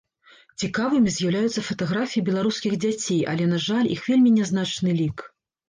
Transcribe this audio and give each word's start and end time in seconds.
Цікавымі 0.61 1.13
з'яўляюцца 1.17 1.63
фатаграфіі 1.67 2.25
беларускіх 2.31 2.73
дзяцей, 2.87 3.21
але, 3.35 3.45
на 3.55 3.63
жаль, 3.69 3.87
іх 3.99 4.05
вельмі 4.11 4.35
нязначны 4.41 5.01
лік. 5.01 5.17